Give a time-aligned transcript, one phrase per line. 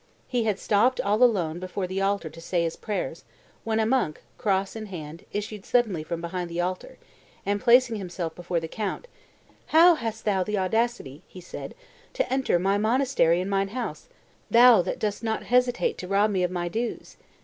[0.27, 3.23] He had stopped all alone before the altar to say his prayers,
[3.63, 6.97] when a monk, cross in hand, issued suddenly from behind the altar,
[7.45, 9.07] and, placing himself before the count,
[9.67, 14.07] "How hast thou the audacity," said he, "to enter my monastery and mine house,
[14.49, 17.15] thou that dost not hesitate to rob me of my dues?"